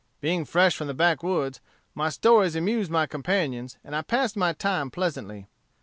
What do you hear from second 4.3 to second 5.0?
my time